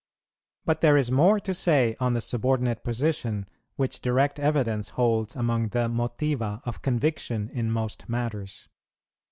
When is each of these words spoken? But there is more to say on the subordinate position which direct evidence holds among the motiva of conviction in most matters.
But 0.65 0.81
there 0.81 0.97
is 0.97 1.11
more 1.11 1.39
to 1.39 1.53
say 1.53 1.95
on 1.99 2.13
the 2.13 2.21
subordinate 2.21 2.83
position 2.83 3.45
which 3.75 4.01
direct 4.01 4.39
evidence 4.39 4.89
holds 4.89 5.35
among 5.35 5.67
the 5.67 5.89
motiva 5.89 6.59
of 6.65 6.81
conviction 6.81 7.51
in 7.53 7.69
most 7.69 8.09
matters. 8.09 8.67